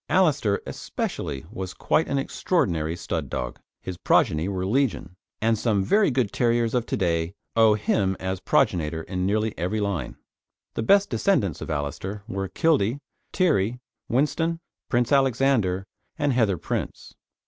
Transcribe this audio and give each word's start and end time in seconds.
Alister 0.09 0.63
especially 0.65 1.45
was 1.51 1.75
quite 1.75 2.07
an 2.07 2.17
extraordinary 2.17 2.95
stud 2.95 3.29
dog. 3.29 3.59
His 3.83 3.97
progeny 3.97 4.47
were 4.49 4.65
legion, 4.65 5.15
and 5.39 5.55
some 5.59 5.83
very 5.83 6.09
good 6.09 6.31
terriers 6.31 6.73
of 6.73 6.87
to 6.87 6.97
day 6.97 7.35
own 7.55 7.77
him 7.77 8.17
as 8.19 8.39
progenitor 8.39 9.03
in 9.03 9.27
nearly 9.27 9.55
every 9.59 9.79
line. 9.79 10.15
The 10.73 10.81
best 10.81 11.11
descendants 11.11 11.61
of 11.61 11.69
Alister 11.69 12.23
were 12.27 12.47
Kildee, 12.47 12.97
Tiree, 13.31 13.77
Whinstone, 14.07 14.59
Prince 14.89 15.11
Alexander, 15.11 15.85
and 16.17 16.33
Heather 16.33 16.57
Prince. 16.57 17.13